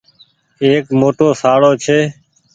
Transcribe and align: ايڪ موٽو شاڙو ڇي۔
ايڪ 0.63 0.85
موٽو 0.99 1.27
شاڙو 1.41 1.71
ڇي۔ 1.83 1.99